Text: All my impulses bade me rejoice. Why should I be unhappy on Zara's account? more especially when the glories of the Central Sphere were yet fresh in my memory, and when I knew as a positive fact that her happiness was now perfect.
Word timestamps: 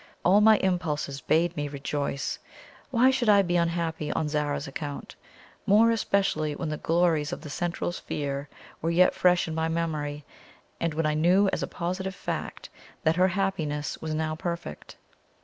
All 0.25 0.41
my 0.41 0.57
impulses 0.57 1.21
bade 1.21 1.55
me 1.55 1.67
rejoice. 1.67 2.39
Why 2.89 3.11
should 3.11 3.29
I 3.29 3.43
be 3.43 3.55
unhappy 3.55 4.11
on 4.11 4.29
Zara's 4.29 4.67
account? 4.67 5.13
more 5.67 5.91
especially 5.91 6.55
when 6.55 6.69
the 6.69 6.77
glories 6.77 7.31
of 7.31 7.41
the 7.41 7.51
Central 7.51 7.91
Sphere 7.91 8.49
were 8.81 8.89
yet 8.89 9.13
fresh 9.13 9.47
in 9.47 9.53
my 9.53 9.67
memory, 9.67 10.25
and 10.79 10.95
when 10.95 11.05
I 11.05 11.13
knew 11.13 11.49
as 11.49 11.61
a 11.61 11.67
positive 11.67 12.15
fact 12.15 12.67
that 13.03 13.17
her 13.17 13.27
happiness 13.27 14.01
was 14.01 14.15
now 14.15 14.35
perfect. 14.35 14.95